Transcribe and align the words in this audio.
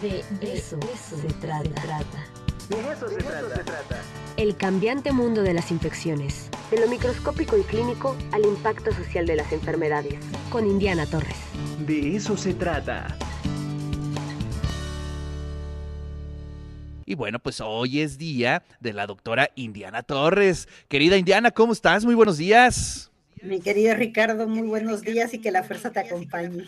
De 0.00 0.20
eso, 0.54 0.78
se, 0.80 1.26
trata. 1.34 1.68
De 2.68 2.92
eso, 2.92 3.08
se, 3.08 3.16
trata. 3.16 4.00
El 4.38 4.56
cambiante 4.56 5.12
mundo 5.12 5.42
de 5.42 5.52
las 5.52 5.70
infecciones. 5.70 6.48
De 6.70 6.80
lo 6.80 6.88
microscópico 6.88 7.58
y 7.58 7.62
clínico 7.62 8.16
al 8.32 8.46
impacto 8.46 8.90
social 8.92 9.26
de 9.26 9.36
las 9.36 9.52
enfermedades. 9.52 10.14
Con 10.50 10.66
Indiana 10.66 11.04
Torres. 11.04 11.36
De 11.86 12.16
eso 12.16 12.38
se 12.38 12.54
trata. 12.54 13.18
Y 17.04 17.14
bueno, 17.14 17.38
pues 17.38 17.60
hoy 17.60 18.00
es 18.00 18.16
día 18.16 18.62
de 18.80 18.94
la 18.94 19.06
doctora 19.06 19.50
Indiana 19.56 20.02
Torres. 20.02 20.68
Querida 20.88 21.18
Indiana, 21.18 21.50
¿cómo 21.50 21.74
estás? 21.74 22.06
Muy 22.06 22.14
buenos 22.14 22.38
días. 22.38 23.11
Mi 23.42 23.60
querido 23.60 23.94
Ricardo, 23.94 24.46
muy 24.46 24.68
buenos 24.68 25.02
días 25.02 25.34
y 25.34 25.40
que 25.40 25.50
la 25.50 25.64
fuerza 25.64 25.90
te 25.90 25.98
acompañe. 25.98 26.64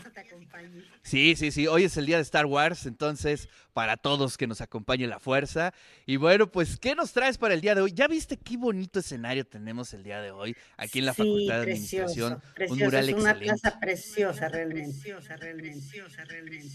Sí, 1.03 1.37
sí, 1.37 1.53
sí, 1.53 1.69
hoy 1.69 1.85
es 1.85 1.97
el 1.97 2.07
día 2.07 2.17
de 2.17 2.23
Star 2.23 2.47
Wars, 2.47 2.87
entonces 2.87 3.49
para 3.73 3.97
todos 3.97 4.37
que 4.37 4.49
nos 4.49 4.61
acompañe 4.61 5.07
la 5.07 5.21
fuerza. 5.21 5.73
Y 6.05 6.17
bueno, 6.17 6.51
pues, 6.51 6.77
¿qué 6.79 6.97
nos 6.97 7.13
traes 7.13 7.39
para 7.39 7.55
el 7.55 7.61
día 7.61 7.77
de 7.77 7.83
hoy? 7.83 7.93
¿Ya 7.93 8.09
viste 8.09 8.37
qué 8.37 8.57
bonito 8.57 8.99
escenario 8.99 9.47
tenemos 9.47 9.95
el 9.95 10.03
día 10.03 10.21
de 10.21 10.33
hoy 10.33 10.57
aquí 10.77 10.99
en 10.99 11.07
la 11.07 11.15
Facultad 11.15 11.57
de 11.57 11.63
Administración? 11.63 12.43
un 12.69 12.79
mural 12.79 13.09
es 13.09 13.15
una 13.15 13.39
plaza 13.39 13.79
preciosa 13.79 14.49
realmente. 14.49 14.91
Preciosa, 14.91 15.37
realmente. 15.37 15.79
Preciosa, 15.79 16.25
realmente. 16.25 16.75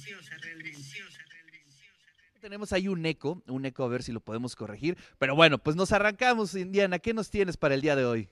Tenemos 2.39 2.71
ahí 2.71 2.87
un 2.87 3.05
eco, 3.05 3.43
un 3.47 3.65
eco 3.65 3.83
a 3.83 3.89
ver 3.89 4.01
si 4.01 4.13
lo 4.13 4.21
podemos 4.21 4.55
corregir. 4.55 4.97
Pero 5.17 5.35
bueno, 5.35 5.57
pues 5.57 5.75
nos 5.75 5.91
arrancamos, 5.91 6.55
Indiana. 6.55 6.99
¿Qué 6.99 7.13
nos 7.13 7.29
tienes 7.29 7.57
para 7.57 7.75
el 7.75 7.81
día 7.81 7.97
de 7.97 8.05
hoy? 8.05 8.29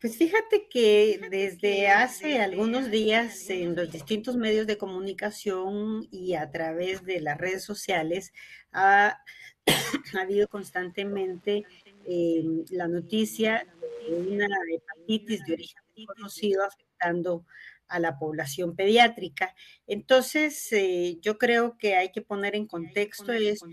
Pues 0.00 0.16
fíjate 0.16 0.68
que 0.70 1.20
desde 1.28 1.88
hace 1.88 2.40
algunos 2.40 2.88
días 2.88 3.50
en 3.50 3.74
los 3.74 3.90
distintos 3.90 4.36
medios 4.36 4.68
de 4.68 4.78
comunicación 4.78 6.06
y 6.12 6.34
a 6.34 6.52
través 6.52 7.04
de 7.04 7.20
las 7.20 7.36
redes 7.36 7.64
sociales 7.64 8.32
ha, 8.70 9.18
habido 10.20 10.46
constantemente 10.46 11.64
eh, 12.06 12.44
la 12.70 12.86
noticia 12.86 13.66
de 14.08 14.14
una 14.14 14.46
hepatitis 14.72 15.44
de 15.44 15.52
origen 15.54 15.82
conocido 16.06 16.64
afectando 16.64 17.44
a 17.88 17.98
la 17.98 18.20
población 18.20 18.76
pediátrica. 18.76 19.52
Entonces, 19.88 20.72
eh, 20.72 21.18
yo 21.20 21.38
creo 21.38 21.76
que 21.76 21.96
hay 21.96 22.12
que 22.12 22.22
poner 22.22 22.54
en 22.54 22.68
contexto 22.68 23.32
esto, 23.32 23.66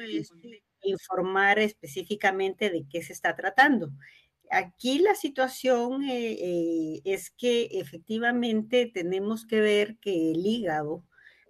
e 0.00 0.26
informar 0.82 1.60
específicamente 1.60 2.70
de 2.70 2.84
qué 2.90 3.00
se 3.02 3.12
está 3.12 3.36
tratando. 3.36 3.90
Aquí 4.50 4.98
la 4.98 5.14
situación 5.14 6.02
eh, 6.04 6.32
eh, 6.32 7.02
es 7.04 7.30
que 7.30 7.68
efectivamente 7.72 8.90
tenemos 8.92 9.46
que 9.46 9.60
ver 9.60 9.96
que 9.98 10.32
el 10.32 10.46
hígado 10.46 11.04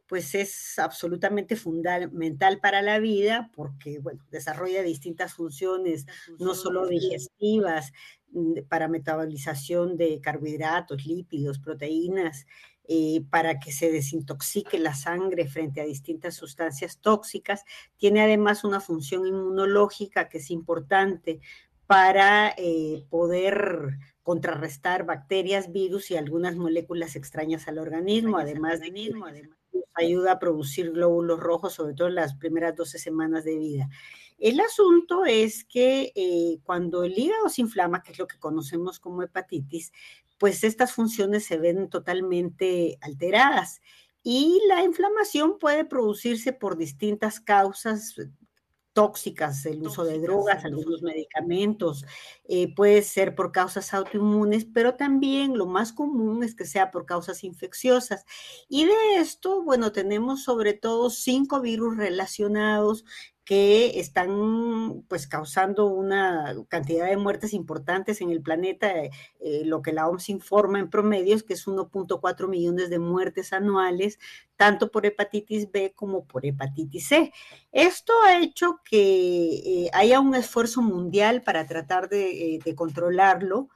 pues 0.08 0.34
es 0.34 0.78
absolutamente 0.78 1.54
fundamental 1.54 2.60
para 2.60 2.80
la 2.80 2.98
vida 2.98 3.50
porque, 3.54 3.98
bueno, 3.98 4.24
desarrolla 4.30 4.82
distintas 4.82 5.34
funciones, 5.34 6.06
no 6.38 6.54
solo 6.54 6.86
digestivas, 6.86 7.92
mm, 8.32 8.62
para 8.68 8.88
metabolización 8.88 9.98
de 9.98 10.20
carbohidratos, 10.22 11.04
lípidos, 11.04 11.58
proteínas, 11.58 12.46
eh, 12.90 13.22
para 13.28 13.60
que 13.60 13.70
se 13.70 13.92
desintoxique 13.92 14.78
la 14.78 14.94
sangre 14.94 15.46
frente 15.46 15.82
a 15.82 15.84
distintas 15.84 16.36
sustancias 16.36 16.98
tóxicas. 17.02 17.64
Tiene 17.98 18.22
además 18.22 18.64
una 18.64 18.80
función 18.80 19.26
inmunológica 19.26 20.30
que 20.30 20.38
es 20.38 20.50
importante 20.50 21.40
para 21.88 22.54
eh, 22.58 23.06
poder 23.08 23.96
contrarrestar 24.22 25.06
bacterias, 25.06 25.72
virus 25.72 26.10
y 26.10 26.16
algunas 26.16 26.54
moléculas 26.54 27.16
extrañas 27.16 27.66
al 27.66 27.78
organismo, 27.78 28.36
además 28.36 28.80
de 28.80 28.92
que 28.92 29.10
ayuda 29.94 30.32
a 30.32 30.38
producir 30.38 30.92
glóbulos 30.92 31.40
rojos, 31.40 31.72
sobre 31.72 31.94
todo 31.94 32.08
en 32.08 32.16
las 32.16 32.34
primeras 32.34 32.76
12 32.76 32.98
semanas 32.98 33.44
de 33.44 33.56
vida. 33.56 33.88
El 34.36 34.60
asunto 34.60 35.24
es 35.24 35.64
que 35.64 36.12
eh, 36.14 36.58
cuando 36.62 37.04
el 37.04 37.18
hígado 37.18 37.48
se 37.48 37.62
inflama, 37.62 38.02
que 38.02 38.12
es 38.12 38.18
lo 38.18 38.26
que 38.26 38.38
conocemos 38.38 39.00
como 39.00 39.22
hepatitis, 39.22 39.90
pues 40.36 40.64
estas 40.64 40.92
funciones 40.92 41.46
se 41.46 41.56
ven 41.56 41.88
totalmente 41.88 42.98
alteradas. 43.00 43.80
Y 44.22 44.60
la 44.68 44.84
inflamación 44.84 45.58
puede 45.58 45.86
producirse 45.86 46.52
por 46.52 46.76
distintas 46.76 47.40
causas, 47.40 48.14
tóxicas, 48.98 49.64
el 49.64 49.80
uso 49.80 50.02
de 50.02 50.18
drogas, 50.18 50.64
algunos 50.64 51.02
medicamentos, 51.02 52.04
eh, 52.48 52.74
puede 52.74 53.02
ser 53.02 53.36
por 53.36 53.52
causas 53.52 53.94
autoinmunes, 53.94 54.64
pero 54.64 54.96
también 54.96 55.56
lo 55.56 55.66
más 55.66 55.92
común 55.92 56.42
es 56.42 56.56
que 56.56 56.64
sea 56.64 56.90
por 56.90 57.06
causas 57.06 57.44
infecciosas. 57.44 58.24
Y 58.68 58.86
de 58.86 58.94
esto, 59.18 59.62
bueno, 59.62 59.92
tenemos 59.92 60.42
sobre 60.42 60.72
todo 60.72 61.10
cinco 61.10 61.60
virus 61.60 61.96
relacionados 61.96 63.04
que 63.48 63.98
están 63.98 65.04
pues 65.08 65.26
causando 65.26 65.86
una 65.86 66.54
cantidad 66.68 67.06
de 67.06 67.16
muertes 67.16 67.54
importantes 67.54 68.20
en 68.20 68.28
el 68.28 68.42
planeta, 68.42 68.92
eh, 68.94 69.62
lo 69.64 69.80
que 69.80 69.94
la 69.94 70.06
OMS 70.06 70.28
informa 70.28 70.78
en 70.80 70.90
promedio 70.90 71.34
es 71.34 71.44
que 71.44 71.54
es 71.54 71.66
1.4 71.66 72.46
millones 72.46 72.90
de 72.90 72.98
muertes 72.98 73.54
anuales, 73.54 74.18
tanto 74.56 74.90
por 74.90 75.06
hepatitis 75.06 75.72
B 75.72 75.94
como 75.96 76.26
por 76.26 76.44
hepatitis 76.44 77.08
C. 77.08 77.32
Esto 77.72 78.12
ha 78.26 78.38
hecho 78.38 78.80
que 78.84 79.86
eh, 79.86 79.90
haya 79.94 80.20
un 80.20 80.34
esfuerzo 80.34 80.82
mundial 80.82 81.40
para 81.42 81.66
tratar 81.66 82.10
eh, 82.12 82.58
de 82.62 82.74
controlarlo. 82.74 83.70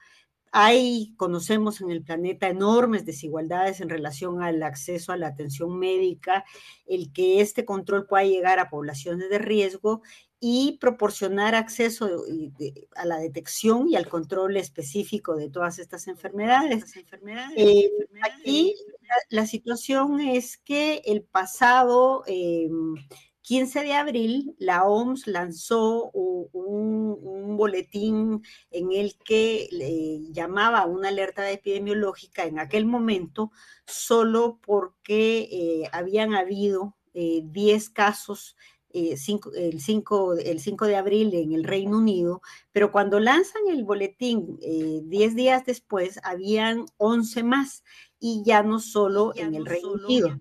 Hay, 0.55 1.15
conocemos 1.17 1.81
en 1.81 1.91
el 1.91 2.05
planeta 2.05 2.47
enormes 2.47 3.07
desigualdades 3.07 3.81
en 3.81 3.89
relación 3.89 4.43
al 4.43 4.63
acceso 4.63 5.11
a 5.11 5.17
la 5.17 5.29
atención 5.29 5.79
médica, 5.79 6.45
el 6.87 7.11
que 7.11 7.41
este 7.41 7.65
control 7.65 8.07
pueda 8.07 8.25
llegar 8.25 8.59
a 8.59 8.69
poblaciones 8.69 9.31
de 9.31 9.39
riesgo 9.39 10.03
y 10.45 10.77
proporcionar 10.79 11.55
acceso 11.55 12.27
a 12.97 13.07
la 13.07 13.19
detección 13.19 13.89
y 13.89 13.97
al 13.97 14.09
control 14.09 14.59
específico 14.59 15.37
de 15.37 15.49
todas 15.49 15.79
estas 15.79 16.07
enfermedades. 16.07 16.85
Eh, 17.57 17.91
aquí 18.23 18.75
la, 19.31 19.47
situación 19.47 20.21
es 20.21 20.59
que 20.59 21.01
el 21.07 21.23
pasado... 21.23 22.25
Em, 22.27 22.95
15 23.43 23.83
de 23.83 23.93
abril, 23.95 24.55
la 24.59 24.85
OMS 24.85 25.27
lanzó 25.27 26.11
un, 26.13 27.57
boletín 27.57 28.43
en 28.71 28.93
el 28.93 29.17
que 29.19 29.69
le 29.71 30.33
llamaba 30.33 30.87
una 30.87 31.09
alerta 31.09 31.49
epidemiológica 31.51 32.45
en 32.45 32.59
aquel 32.59 32.87
momento, 32.87 33.53
solo 33.87 34.59
porque 34.65 35.49
eh, 35.53 35.89
habían 35.93 36.35
habido 36.35 36.97
10 37.13 37.15
eh, 37.15 37.93
casos 37.93 38.57
eh, 38.91 39.13
el, 39.13 39.81
5, 39.81 40.35
el 40.35 40.61
5 40.61 40.87
de 40.87 40.97
abril 40.97 41.35
en 41.35 41.53
el 41.53 41.65
Reino 41.65 41.99
Unido, 41.99 42.41
pero 42.73 42.91
cuando 42.91 43.21
lanzan 43.21 43.63
el 43.69 43.85
boletín 43.85 44.59
10 44.59 45.35
días 45.35 45.65
después, 45.65 46.19
habían 46.23 46.87
11 46.97 47.43
más 47.43 47.85
y 48.19 48.43
ya 48.45 48.63
no 48.63 48.81
solo 48.81 49.33
en 49.37 49.55
el 49.55 49.67
Reino 49.67 49.93
Unido. 49.93 50.41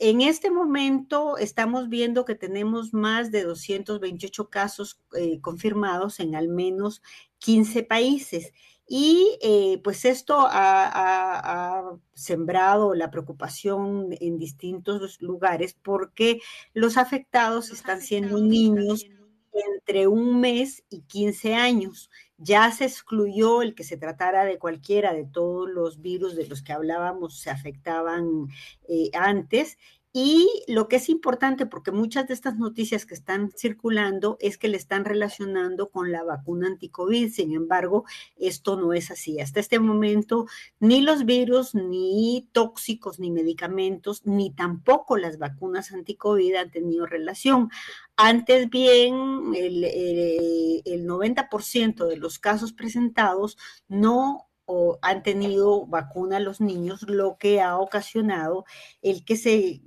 En 0.00 0.20
este 0.20 0.50
momento 0.50 1.38
estamos 1.38 1.88
viendo 1.88 2.24
que 2.24 2.36
tenemos 2.36 2.94
más 2.94 3.32
de 3.32 3.42
228 3.42 4.48
casos 4.48 5.00
eh, 5.16 5.40
confirmados 5.40 6.20
en 6.20 6.36
al 6.36 6.48
menos 6.48 7.02
15 7.38 7.82
países. 7.82 8.52
Y 8.86 9.38
eh, 9.42 9.80
pues 9.84 10.04
esto 10.04 10.46
ha, 10.48 11.82
sembrado 12.14 12.94
la 12.94 13.10
preocupación 13.10 14.08
en 14.20 14.38
distintos 14.38 15.20
lugares 15.20 15.74
porque 15.74 16.40
los 16.74 16.96
afectados 16.96 17.70
están 17.70 18.00
siendo 18.00 18.40
niños 18.40 19.04
entre 19.52 20.06
un 20.08 20.40
mes 20.40 20.84
y 20.88 21.02
15 21.02 21.54
años. 21.54 22.10
Ya 22.38 22.70
se 22.70 22.84
excluyó 22.84 23.62
el 23.62 23.74
que 23.74 23.84
se 23.84 23.96
tratara 23.96 24.44
de 24.44 24.58
cualquiera 24.58 25.12
de 25.12 25.24
todos 25.26 25.68
los 25.68 26.00
virus 26.00 26.36
de 26.36 26.46
los 26.46 26.62
que 26.62 26.72
hablábamos, 26.72 27.40
se 27.40 27.50
afectaban 27.50 28.46
eh, 28.88 29.10
antes 29.12 29.76
y 30.12 30.64
lo 30.66 30.88
que 30.88 30.96
es 30.96 31.10
importante, 31.10 31.66
porque 31.66 31.92
muchas 31.92 32.26
de 32.26 32.34
estas 32.34 32.56
noticias 32.56 33.04
que 33.04 33.14
están 33.14 33.52
circulando 33.54 34.38
es 34.40 34.56
que 34.56 34.68
le 34.68 34.78
están 34.78 35.04
relacionando 35.04 35.90
con 35.90 36.10
la 36.10 36.24
vacuna 36.24 36.66
anticovid. 36.66 37.30
Sin 37.30 37.52
embargo, 37.52 38.04
esto 38.36 38.76
no 38.76 38.94
es 38.94 39.10
así. 39.10 39.38
Hasta 39.38 39.60
este 39.60 39.78
momento, 39.78 40.46
ni 40.80 41.02
los 41.02 41.26
virus, 41.26 41.74
ni 41.74 42.48
tóxicos, 42.52 43.20
ni 43.20 43.30
medicamentos, 43.30 44.24
ni 44.24 44.50
tampoco 44.50 45.18
las 45.18 45.38
vacunas 45.38 45.92
anticovid 45.92 46.54
han 46.54 46.70
tenido 46.70 47.04
relación. 47.04 47.70
Antes 48.16 48.70
bien, 48.70 49.52
el, 49.54 49.84
el 49.84 51.06
90% 51.06 52.06
de 52.06 52.16
los 52.16 52.38
casos 52.38 52.72
presentados 52.72 53.58
no 53.88 54.47
o 54.70 54.98
han 55.00 55.22
tenido 55.22 55.86
vacuna 55.86 56.40
los 56.40 56.60
niños, 56.60 57.02
lo 57.08 57.38
que 57.38 57.62
ha 57.62 57.78
ocasionado 57.78 58.66
el 59.00 59.24
que 59.24 59.36
se 59.36 59.80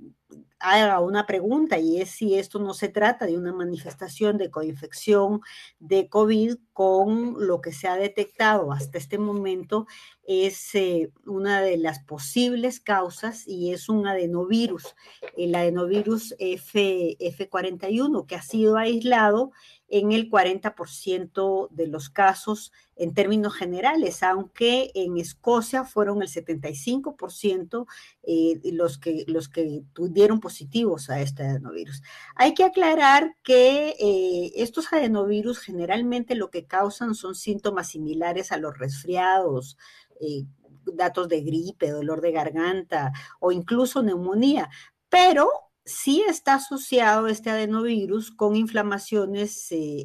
haga 0.58 1.00
una 1.00 1.24
pregunta 1.26 1.78
y 1.78 2.00
es 2.00 2.10
si 2.10 2.36
esto 2.36 2.58
no 2.58 2.74
se 2.74 2.88
trata 2.88 3.26
de 3.26 3.36
una 3.36 3.52
manifestación 3.52 4.38
de 4.38 4.50
coinfección 4.50 5.40
de 5.78 6.08
COVID 6.08 6.56
con 6.72 7.46
lo 7.46 7.60
que 7.60 7.72
se 7.72 7.86
ha 7.86 7.96
detectado 7.96 8.72
hasta 8.72 8.98
este 8.98 9.18
momento 9.18 9.86
es 10.24 10.74
eh, 10.74 11.12
una 11.26 11.62
de 11.62 11.76
las 11.76 12.00
posibles 12.00 12.80
causas 12.80 13.46
y 13.46 13.72
es 13.72 13.88
un 13.88 14.06
adenovirus, 14.06 14.94
el 15.36 15.54
adenovirus 15.54 16.34
F, 16.38 17.16
F41, 17.18 18.26
que 18.26 18.36
ha 18.36 18.42
sido 18.42 18.76
aislado 18.76 19.52
en 19.92 20.10
el 20.10 20.30
40% 20.30 21.68
de 21.70 21.86
los 21.86 22.08
casos 22.08 22.72
en 22.96 23.12
términos 23.12 23.54
generales, 23.54 24.22
aunque 24.22 24.90
en 24.94 25.18
Escocia 25.18 25.84
fueron 25.84 26.22
el 26.22 26.28
75% 26.28 27.86
eh, 28.22 28.60
los, 28.72 28.96
que, 28.96 29.24
los 29.28 29.50
que 29.50 29.82
tuvieron 29.92 30.40
positivos 30.40 31.10
a 31.10 31.20
este 31.20 31.42
adenovirus. 31.42 32.02
Hay 32.36 32.54
que 32.54 32.64
aclarar 32.64 33.36
que 33.44 33.94
eh, 34.00 34.52
estos 34.56 34.90
adenovirus 34.90 35.58
generalmente 35.58 36.36
lo 36.36 36.48
que 36.48 36.66
causan 36.66 37.14
son 37.14 37.34
síntomas 37.34 37.90
similares 37.90 38.50
a 38.50 38.56
los 38.56 38.78
resfriados, 38.78 39.76
eh, 40.22 40.44
datos 40.86 41.28
de 41.28 41.42
gripe, 41.42 41.90
dolor 41.90 42.22
de 42.22 42.32
garganta 42.32 43.12
o 43.40 43.52
incluso 43.52 44.02
neumonía, 44.02 44.70
pero 45.10 45.50
sí 45.84 46.22
está 46.28 46.54
asociado 46.54 47.26
este 47.26 47.50
adenovirus 47.50 48.30
con 48.30 48.56
inflamaciones 48.56 49.70
eh, 49.72 50.04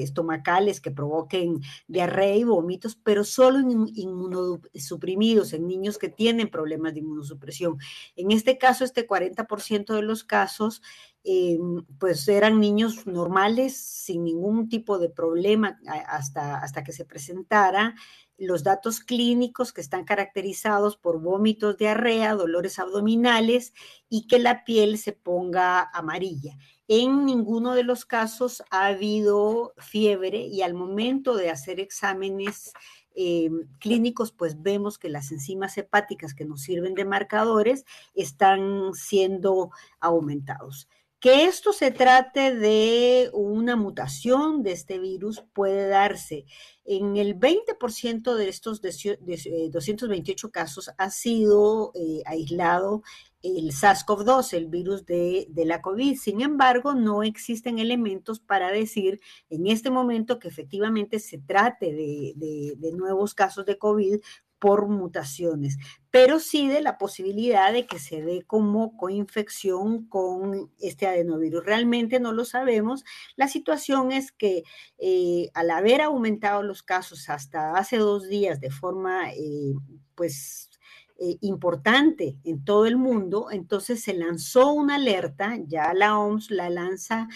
estomacales 0.00 0.80
que 0.80 0.90
provoquen 0.90 1.60
diarrea 1.86 2.36
y 2.36 2.44
vómitos, 2.44 2.96
pero 2.96 3.22
solo 3.24 3.58
en 3.58 3.86
inmunosuprimidos, 3.94 5.52
en 5.52 5.66
niños 5.66 5.98
que 5.98 6.08
tienen 6.08 6.48
problemas 6.48 6.94
de 6.94 7.00
inmunosupresión. 7.00 7.78
En 8.16 8.32
este 8.32 8.58
caso, 8.58 8.84
este 8.84 9.06
40% 9.06 9.94
de 9.94 10.02
los 10.02 10.24
casos, 10.24 10.82
eh, 11.22 11.58
pues 11.98 12.28
eran 12.28 12.60
niños 12.60 13.06
normales, 13.06 13.76
sin 13.76 14.24
ningún 14.24 14.68
tipo 14.68 14.98
de 14.98 15.08
problema 15.08 15.78
hasta, 16.06 16.56
hasta 16.58 16.84
que 16.84 16.92
se 16.92 17.04
presentara 17.04 17.94
los 18.38 18.64
datos 18.64 19.00
clínicos 19.00 19.72
que 19.72 19.80
están 19.80 20.04
caracterizados 20.04 20.96
por 20.96 21.20
vómitos, 21.20 21.76
diarrea, 21.76 22.34
dolores 22.34 22.78
abdominales 22.78 23.72
y 24.08 24.26
que 24.26 24.38
la 24.38 24.64
piel 24.64 24.98
se 24.98 25.12
ponga 25.12 25.88
amarilla. 25.92 26.56
En 26.88 27.24
ninguno 27.24 27.74
de 27.74 27.84
los 27.84 28.04
casos 28.04 28.62
ha 28.70 28.86
habido 28.86 29.72
fiebre 29.78 30.38
y 30.38 30.62
al 30.62 30.74
momento 30.74 31.36
de 31.36 31.50
hacer 31.50 31.80
exámenes 31.80 32.72
eh, 33.14 33.48
clínicos, 33.78 34.32
pues 34.32 34.60
vemos 34.60 34.98
que 34.98 35.08
las 35.08 35.30
enzimas 35.30 35.78
hepáticas 35.78 36.34
que 36.34 36.44
nos 36.44 36.62
sirven 36.62 36.94
de 36.94 37.04
marcadores 37.04 37.84
están 38.14 38.92
siendo 38.94 39.70
aumentados. 40.00 40.88
Que 41.24 41.46
esto 41.46 41.72
se 41.72 41.90
trate 41.90 42.54
de 42.54 43.30
una 43.32 43.76
mutación 43.76 44.62
de 44.62 44.72
este 44.72 44.98
virus 44.98 45.42
puede 45.54 45.88
darse. 45.88 46.44
En 46.84 47.16
el 47.16 47.40
20% 47.40 48.34
de 48.34 48.50
estos 48.50 48.82
228 48.82 50.46
eh, 50.46 50.50
casos 50.50 50.90
ha 50.98 51.08
sido 51.08 51.92
eh, 51.94 52.20
aislado 52.26 53.02
el 53.42 53.72
SARS-CoV-2, 53.72 54.52
el 54.52 54.66
virus 54.66 55.06
de, 55.06 55.48
la 55.64 55.80
COVID. 55.80 56.14
Sin 56.18 56.42
embargo, 56.42 56.94
no 56.94 57.22
existen 57.22 57.78
elementos 57.78 58.38
para 58.38 58.70
decir 58.70 59.18
en 59.48 59.66
este 59.66 59.90
momento 59.90 60.38
que 60.38 60.48
efectivamente 60.48 61.20
se 61.20 61.38
trate 61.38 61.94
de, 61.94 62.74
de 62.76 62.92
nuevos 62.92 63.32
casos 63.32 63.64
de 63.64 63.78
COVID 63.78 64.20
por 64.64 64.88
mutaciones, 64.88 65.76
pero 66.10 66.40
sí 66.40 66.68
de 66.68 66.80
la 66.80 66.96
posibilidad 66.96 67.70
de 67.70 67.86
que 67.86 67.98
se 67.98 68.22
dé 68.22 68.44
como 68.46 68.96
coinfección 68.96 70.06
con 70.08 70.72
este 70.80 71.06
adenovirus. 71.06 71.62
Realmente 71.66 72.18
no 72.18 72.32
lo 72.32 72.46
sabemos. 72.46 73.04
La 73.36 73.46
situación 73.46 74.10
es 74.10 74.32
que 74.32 74.62
eh, 74.96 75.50
al 75.52 75.68
haber 75.68 76.00
aumentado 76.00 76.62
los 76.62 76.82
casos 76.82 77.28
hasta 77.28 77.72
hace 77.76 77.98
dos 77.98 78.26
días 78.26 78.58
de 78.58 78.70
forma, 78.70 79.30
eh, 79.32 79.74
pues, 80.14 80.70
eh, 81.18 81.36
importante 81.42 82.38
en 82.42 82.64
todo 82.64 82.86
el 82.86 82.96
mundo, 82.96 83.48
entonces 83.50 84.02
se 84.02 84.14
lanzó 84.14 84.72
una 84.72 84.94
alerta, 84.94 85.58
ya 85.66 85.92
la 85.92 86.18
OMS 86.18 86.50
la 86.50 86.70
lanza 86.70 87.28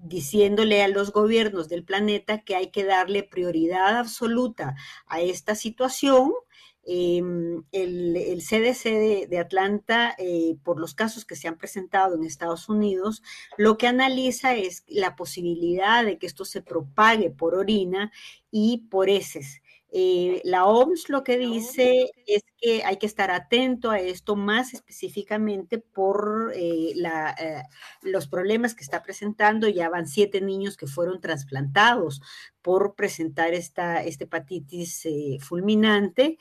diciéndole 0.00 0.82
a 0.82 0.88
los 0.88 1.12
gobiernos 1.12 1.68
del 1.68 1.84
planeta 1.84 2.42
que 2.42 2.56
hay 2.56 2.70
que 2.70 2.84
darle 2.84 3.22
prioridad 3.22 3.96
absoluta 3.98 4.76
a 5.06 5.20
esta 5.20 5.54
situación. 5.54 6.32
Em, 6.90 7.64
el, 7.70 8.40
CDC 8.40 9.28
de, 9.28 9.38
Atlanta, 9.38 10.14
eh, 10.16 10.56
por 10.64 10.80
los 10.80 10.94
casos 10.94 11.26
que 11.26 11.36
se 11.36 11.46
han 11.46 11.58
presentado 11.58 12.14
en 12.14 12.24
Estados 12.24 12.70
Unidos, 12.70 13.22
lo 13.58 13.76
que 13.76 13.86
analiza 13.86 14.54
es 14.54 14.84
la 14.86 15.14
posibilidad 15.14 16.02
de 16.02 16.18
que 16.18 16.26
esto 16.26 16.46
se 16.46 16.62
propague 16.62 17.30
por 17.30 17.54
orina 17.54 18.10
y 18.50 18.86
por 18.90 19.10
heces. 19.10 19.60
Eh, 19.90 20.40
la 20.44 20.66
OMS 20.66 21.08
lo 21.08 21.24
que 21.24 21.38
dice 21.38 22.10
es 22.26 22.42
que 22.60 22.82
hay 22.84 22.96
que 22.96 23.06
estar 23.06 23.30
atento 23.30 23.90
a 23.90 24.00
esto 24.00 24.36
más 24.36 24.74
específicamente 24.74 25.78
por 25.78 26.52
eh, 26.54 26.92
eh, 26.94 27.62
los 28.02 28.26
problemas 28.28 28.74
que 28.74 28.82
está 28.82 29.02
presentando. 29.02 29.68
Ya 29.68 29.88
van 29.88 30.06
siete 30.06 30.40
niños 30.40 30.76
que 30.76 30.86
fueron 30.86 31.20
trasplantados 31.20 32.20
por 32.62 32.94
presentar 32.96 33.54
esta, 33.54 34.04
hepatitis 34.04 35.08
fulminante. 35.40 36.38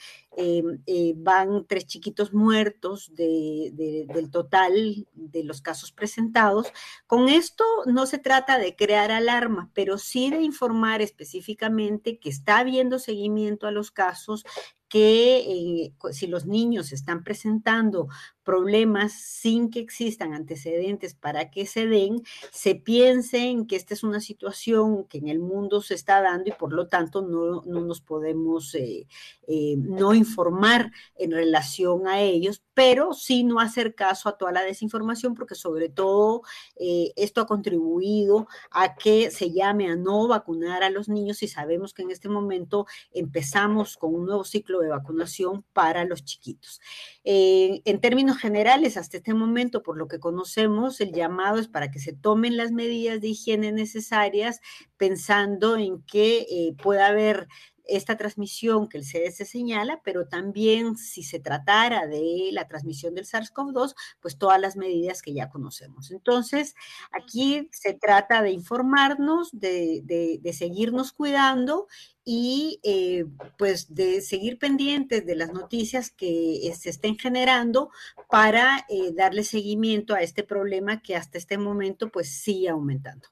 van 1.15 1.65
tres 1.67 1.85
chiquitos 1.85 2.33
muertos 2.33 3.13
del 3.15 4.29
total 4.31 5.07
de 5.13 5.43
los 5.43 5.61
casos 5.61 5.91
presentados. 5.91 6.67
Con 7.05 7.29
esto 7.29 7.63
no 7.85 8.05
se 8.07 8.17
trata 8.17 8.57
de 8.57 8.75
crear 8.75 9.11
alarma, 9.11 9.69
pero 9.73 9.97
sí 9.97 10.29
de 10.29 10.41
informar 10.41 11.01
específicamente 11.01 12.19
que 12.19 12.29
está 12.29 12.59
habiendo 12.59 12.99
seguimiento 12.99 13.67
a 13.67 13.71
los 13.71 13.91
casos 13.91 14.43
que 14.89 15.37
eh, 15.39 15.93
si 16.11 16.27
los 16.27 16.45
niños 16.45 16.91
están 16.91 17.23
presentando 17.23 18.07
problemas 18.47 19.11
sin 19.11 19.69
que 19.69 19.81
existan 19.81 20.33
antecedentes 20.33 21.13
para 21.13 21.51
que 21.51 21.65
se 21.65 21.85
den, 21.85 22.23
se 22.49 22.75
piense 22.75 23.39
en 23.49 23.67
que 23.67 23.75
esta 23.75 23.93
es 23.93 24.03
una 24.03 24.21
situación 24.21 25.03
que 25.03 25.17
en 25.17 25.27
el 25.27 25.39
mundo 25.39 25.81
se 25.81 25.95
está 25.95 26.21
dando 26.21 26.47
y 26.49 26.53
por 26.53 26.71
lo 26.71 26.87
tanto 26.87 27.21
no, 27.21 27.61
nos 27.63 27.99
podemos 27.99 28.73
eh, 28.73 29.05
eh, 29.49 29.75
no 29.77 30.13
informar 30.13 30.93
en 31.17 31.31
relación 31.31 32.07
a 32.07 32.21
ellos, 32.21 32.63
pero 32.73 33.13
sí 33.13 33.43
no 33.43 33.59
hacer 33.59 33.95
caso 33.95 34.29
a 34.29 34.37
toda 34.37 34.53
la 34.53 34.63
desinformación 34.63 35.35
porque 35.35 35.55
sobre 35.55 35.89
todo 35.89 36.43
esto 36.77 37.41
ha 37.41 37.47
contribuido 37.47 38.47
a 38.71 38.95
que 38.95 39.29
se 39.29 39.51
llame 39.51 39.89
a 39.89 39.97
no 39.97 40.27
vacunar 40.29 40.83
a 40.83 40.89
los 40.89 41.09
niños 41.09 41.43
y 41.43 41.49
sabemos 41.49 41.93
que 41.93 42.03
en 42.03 42.11
este 42.11 42.29
momento 42.29 42.85
empezamos 43.11 43.97
con 43.97 44.15
un 44.15 44.25
nuevo 44.25 44.45
ciclo 44.45 44.79
de 44.79 44.87
vacunación 44.87 45.65
para 45.73 46.05
los 46.05 46.23
chiquitos. 46.23 46.79
Eh, 47.23 47.81
en 47.83 47.99
términos 47.99 48.36
generales, 48.37 48.97
hasta 48.97 49.17
este 49.17 49.33
momento, 49.33 49.83
por 49.83 49.97
lo 49.97 50.07
que 50.07 50.19
conocemos, 50.19 51.01
el 51.01 51.11
llamado 51.11 51.59
es 51.59 51.67
para 51.67 51.91
que 51.91 51.99
se 51.99 52.13
tomen 52.13 52.57
las 52.57 52.71
medidas 52.71 53.21
de 53.21 53.29
higiene 53.29 53.71
necesarias, 53.71 54.61
pensando 54.97 55.77
en 55.77 56.01
que 56.03 56.45
eh, 56.49 56.75
pueda 56.81 57.07
haber 57.07 57.47
esta 57.87 58.17
transmisión 58.17 58.87
que 58.87 58.97
el 58.97 59.03
CDC 59.03 59.45
señala, 59.45 60.01
pero 60.03 60.27
también 60.27 60.97
si 60.97 61.23
se 61.23 61.39
tratara 61.39 62.07
de 62.07 62.49
la 62.51 62.67
transmisión 62.67 63.15
del 63.15 63.25
SARS-CoV-2, 63.25 63.95
pues 64.19 64.37
todas 64.37 64.59
las 64.59 64.75
medidas 64.75 65.21
que 65.21 65.33
ya 65.33 65.49
conocemos. 65.49 66.11
Entonces, 66.11 66.75
aquí 67.11 67.69
se 67.71 67.93
trata 67.93 68.41
de 68.41 68.51
informarnos, 68.51 69.49
de, 69.51 70.01
de 70.41 70.53
seguirnos 70.53 71.11
cuidando 71.11 71.87
y 72.29 72.81
eh, 72.83 73.23
pues 73.57 73.95
de 73.95 74.19
seguir 74.19 74.59
pendientes 74.59 75.25
de 75.25 75.33
las 75.33 75.53
noticias 75.53 76.11
que 76.11 76.67
eh, 76.67 76.75
se 76.75 76.89
estén 76.89 77.17
generando 77.17 77.89
para 78.29 78.85
eh, 78.89 79.13
darle 79.13 79.45
seguimiento 79.45 80.13
a 80.13 80.19
este 80.19 80.43
problema 80.43 81.01
que 81.01 81.15
hasta 81.15 81.37
este 81.37 81.57
momento 81.57 82.09
pues 82.09 82.27
sigue 82.29 82.67
aumentando. 82.67 83.29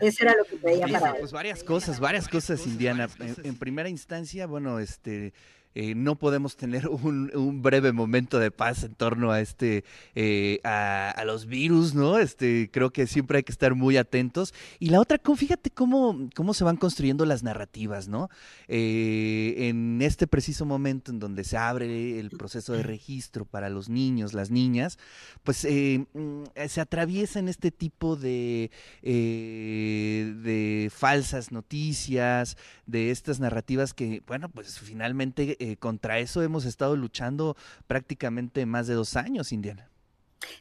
Eso 0.00 0.22
era 0.22 0.34
lo 0.36 0.44
que 0.44 0.56
veía 0.56 0.86
para 0.86 1.14
Pues 1.14 1.32
varias 1.32 1.62
cosas, 1.64 2.00
varias 2.00 2.28
cosas, 2.28 2.66
Indiana. 2.66 3.08
en 3.18 3.56
primera 3.56 3.88
instancia, 3.88 4.46
bueno, 4.46 4.78
este 4.78 5.32
eh, 5.74 5.94
no 5.94 6.16
podemos 6.16 6.56
tener 6.56 6.88
un, 6.88 7.62
breve 7.62 7.92
momento 7.92 8.38
de 8.38 8.50
paz 8.50 8.84
en 8.84 8.94
torno 8.94 9.30
a 9.30 9.40
este 9.40 9.84
eh, 10.14 10.60
a, 10.64 11.22
los 11.24 11.46
virus, 11.46 11.94
¿no? 11.94 12.18
Este, 12.18 12.68
creo 12.70 12.90
que 12.90 13.06
siempre 13.06 13.38
hay 13.38 13.42
que 13.42 13.52
estar 13.52 13.74
muy 13.74 13.96
atentos. 13.96 14.52
Y 14.78 14.90
la 14.90 15.00
otra, 15.00 15.20
fíjate 15.36 15.70
cómo, 15.70 16.28
cómo 16.34 16.52
se 16.54 16.64
van 16.64 16.76
construyendo 16.76 17.24
las 17.24 17.42
narrativas, 17.42 18.08
¿no? 18.08 18.28
Eh, 18.68 19.68
en 19.68 20.02
este 20.02 20.26
preciso 20.26 20.66
momento 20.66 21.10
en 21.10 21.18
donde 21.20 21.44
se 21.44 21.56
abre 21.56 22.18
el 22.18 22.30
proceso 22.30 22.72
de 22.72 22.82
registro 22.82 23.44
para 23.44 23.68
los 23.70 23.88
niños, 23.88 24.34
las 24.34 24.50
niñas, 24.50 24.98
pues 25.44 25.64
mm, 25.64 26.42
se 26.66 26.80
atraviesan 26.80 27.48
este 27.48 27.70
tipo 27.70 28.16
de, 28.16 28.70
de 29.02 30.90
falsas 30.94 31.52
noticias, 31.52 32.56
de 32.86 33.10
estas 33.10 33.40
narrativas 33.40 33.94
que, 33.94 34.22
bueno, 34.26 34.48
pues 34.48 34.78
finalmente 34.80 35.56
eh, 35.62 35.76
contra 35.76 36.18
eso 36.18 36.42
hemos 36.42 36.64
estado 36.64 36.96
luchando 36.96 37.56
prácticamente 37.86 38.66
más 38.66 38.88
de 38.88 38.94
dos 38.94 39.16
años, 39.16 39.52
Indiana. 39.52 39.91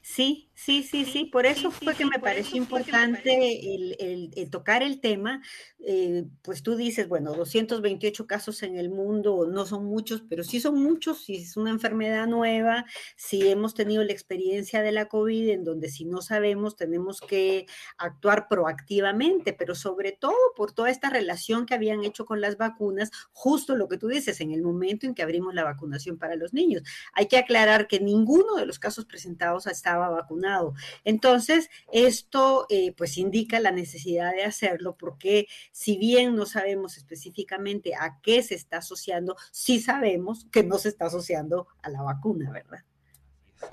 Sí, 0.01 0.49
sí, 0.53 0.83
sí, 0.83 1.05
sí. 1.05 1.25
Por 1.25 1.45
eso 1.45 1.71
fue 1.71 1.95
que 1.95 2.05
me 2.05 2.19
pareció 2.19 2.57
importante 2.57 3.75
el, 3.75 4.49
tocar 4.49 4.83
el 4.83 4.99
tema. 4.99 5.41
Eh, 5.79 6.25
pues 6.43 6.61
tú 6.61 6.75
dices, 6.75 7.07
bueno, 7.07 7.33
228 7.33 8.27
casos 8.27 8.61
en 8.63 8.77
el 8.77 8.89
mundo 8.89 9.47
no 9.47 9.65
son 9.65 9.85
muchos, 9.85 10.23
pero 10.29 10.43
sí 10.43 10.59
son 10.59 10.81
muchos, 10.81 11.23
si 11.23 11.37
es 11.37 11.57
una 11.57 11.71
enfermedad 11.71 12.27
nueva, 12.27 12.85
si 13.15 13.47
hemos 13.49 13.73
tenido 13.73 14.03
la 14.03 14.11
experiencia 14.11 14.83
de 14.83 14.91
la 14.91 15.07
COVID, 15.07 15.49
en 15.49 15.63
donde 15.63 15.89
si 15.89 16.05
no 16.05 16.21
sabemos 16.21 16.75
tenemos 16.75 17.19
que 17.21 17.65
actuar 17.97 18.47
proactivamente, 18.47 19.53
pero 19.53 19.73
sobre 19.73 20.11
todo 20.11 20.35
por 20.55 20.71
toda 20.71 20.91
esta 20.91 21.09
relación 21.09 21.65
que 21.65 21.73
habían 21.73 22.03
hecho 22.03 22.25
con 22.25 22.41
las 22.41 22.57
vacunas, 22.57 23.09
justo 23.31 23.75
lo 23.75 23.87
que 23.87 23.97
tú 23.97 24.07
dices, 24.07 24.39
en 24.41 24.51
el 24.51 24.61
momento 24.61 25.07
en 25.07 25.15
que 25.15 25.23
abrimos 25.23 25.53
la 25.55 25.63
vacunación 25.63 26.17
para 26.17 26.35
los 26.35 26.53
niños. 26.53 26.83
Hay 27.13 27.27
que 27.27 27.37
aclarar 27.37 27.87
que 27.87 27.99
ninguno 27.99 28.55
de 28.55 28.65
los 28.65 28.77
casos 28.77 29.05
presentados 29.05 29.67
estaba 29.71 30.09
vacunado. 30.09 30.73
Entonces, 31.03 31.69
esto 31.91 32.65
eh, 32.69 32.93
pues 32.95 33.17
indica 33.17 33.59
la 33.59 33.71
necesidad 33.71 34.31
de 34.33 34.43
hacerlo 34.43 34.95
porque 34.97 35.47
si 35.71 35.97
bien 35.97 36.35
no 36.35 36.45
sabemos 36.45 36.97
específicamente 36.97 37.93
a 37.95 38.19
qué 38.21 38.43
se 38.43 38.55
está 38.55 38.77
asociando, 38.77 39.35
sí 39.51 39.79
sabemos 39.79 40.45
que 40.51 40.63
no 40.63 40.77
se 40.77 40.89
está 40.89 41.05
asociando 41.05 41.67
a 41.81 41.89
la 41.89 42.01
vacuna, 42.01 42.51
¿verdad? 42.51 42.83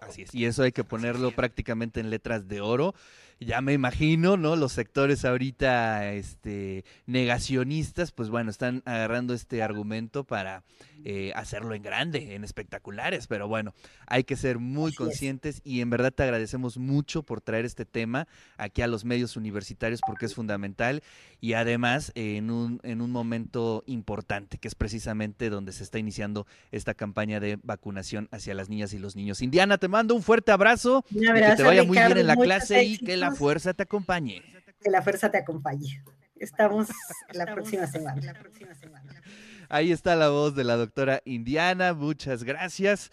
Así 0.00 0.22
es, 0.22 0.34
y 0.34 0.44
eso 0.44 0.62
hay 0.62 0.72
que 0.72 0.84
ponerlo 0.84 1.30
prácticamente 1.30 2.00
en 2.00 2.10
letras 2.10 2.46
de 2.46 2.60
oro 2.60 2.94
ya 3.40 3.60
me 3.60 3.72
imagino, 3.72 4.36
¿no? 4.36 4.56
Los 4.56 4.72
sectores 4.72 5.24
ahorita 5.24 6.12
este, 6.12 6.84
negacionistas, 7.06 8.10
pues 8.10 8.30
bueno, 8.30 8.50
están 8.50 8.82
agarrando 8.84 9.32
este 9.32 9.62
argumento 9.62 10.24
para 10.24 10.64
eh, 11.04 11.32
hacerlo 11.36 11.74
en 11.74 11.82
grande, 11.82 12.34
en 12.34 12.42
espectaculares, 12.42 13.28
pero 13.28 13.46
bueno, 13.46 13.74
hay 14.06 14.24
que 14.24 14.34
ser 14.34 14.58
muy 14.58 14.92
conscientes 14.92 15.60
y 15.64 15.80
en 15.80 15.90
verdad 15.90 16.12
te 16.12 16.24
agradecemos 16.24 16.78
mucho 16.78 17.22
por 17.22 17.40
traer 17.40 17.64
este 17.64 17.84
tema 17.84 18.26
aquí 18.56 18.82
a 18.82 18.88
los 18.88 19.04
medios 19.04 19.36
universitarios 19.36 20.00
porque 20.04 20.26
es 20.26 20.34
fundamental 20.34 21.02
y 21.40 21.52
además 21.52 22.10
en, 22.16 22.50
un, 22.50 22.80
en 22.82 23.00
un 23.00 23.12
momento 23.12 23.84
importante, 23.86 24.58
que 24.58 24.66
es 24.66 24.74
precisamente 24.74 25.50
donde 25.50 25.72
se 25.72 25.84
está 25.84 26.00
iniciando 26.00 26.46
esta 26.72 26.94
campaña 26.94 27.38
de 27.38 27.58
vacunación 27.62 28.28
hacia 28.32 28.54
las 28.54 28.68
niñas 28.68 28.92
y 28.92 28.98
los 28.98 29.14
niños. 29.14 29.42
Indiana, 29.42 29.78
te 29.78 29.86
mando 29.86 30.16
un 30.16 30.22
fuerte 30.22 30.50
abrazo, 30.50 31.04
que 31.08 31.54
te 31.56 31.62
vaya 31.62 31.84
muy 31.84 31.96
bien 31.96 32.18
en 32.18 32.26
la 32.26 32.34
clase 32.34 32.82
y 32.82 32.98
que 32.98 33.16
la 33.16 33.27
la 33.30 33.36
fuerza 33.36 33.74
te 33.74 33.82
acompañe. 33.82 34.42
Que 34.80 34.90
la 34.90 35.02
fuerza 35.02 35.30
te 35.30 35.38
acompañe. 35.38 36.02
Estamos 36.36 36.88
la 37.32 37.46
próxima 37.46 37.86
semana. 37.86 38.34
Ahí 39.68 39.92
está 39.92 40.16
la 40.16 40.30
voz 40.30 40.54
de 40.54 40.64
la 40.64 40.76
doctora 40.76 41.20
Indiana. 41.24 41.92
Muchas 41.92 42.44
gracias. 42.44 43.06